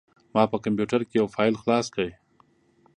[0.33, 2.07] ما په کمپوټر کې یو فایل خلاص کړ.